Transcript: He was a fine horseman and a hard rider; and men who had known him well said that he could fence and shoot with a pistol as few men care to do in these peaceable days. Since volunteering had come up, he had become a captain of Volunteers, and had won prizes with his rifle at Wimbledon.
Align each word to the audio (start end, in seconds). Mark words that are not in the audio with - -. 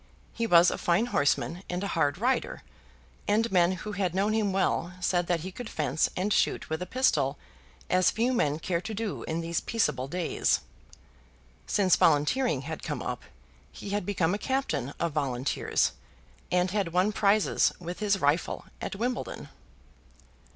He 0.33 0.47
was 0.47 0.71
a 0.71 0.79
fine 0.79 1.05
horseman 1.05 1.61
and 1.69 1.83
a 1.83 1.89
hard 1.89 2.17
rider; 2.17 2.63
and 3.27 3.51
men 3.51 3.73
who 3.73 3.91
had 3.91 4.15
known 4.15 4.33
him 4.33 4.51
well 4.51 4.93
said 4.99 5.27
that 5.27 5.41
he 5.41 5.51
could 5.51 5.69
fence 5.69 6.09
and 6.17 6.33
shoot 6.33 6.71
with 6.71 6.81
a 6.81 6.87
pistol 6.87 7.37
as 7.87 8.09
few 8.09 8.33
men 8.33 8.57
care 8.57 8.81
to 8.81 8.95
do 8.95 9.21
in 9.25 9.41
these 9.41 9.61
peaceable 9.61 10.07
days. 10.07 10.61
Since 11.67 11.97
volunteering 11.97 12.63
had 12.63 12.81
come 12.81 13.03
up, 13.03 13.21
he 13.71 13.91
had 13.91 14.03
become 14.07 14.33
a 14.33 14.39
captain 14.39 14.91
of 14.99 15.11
Volunteers, 15.11 15.91
and 16.51 16.71
had 16.71 16.93
won 16.93 17.11
prizes 17.11 17.71
with 17.79 17.99
his 17.99 18.19
rifle 18.19 18.65
at 18.81 18.95
Wimbledon. 18.95 19.49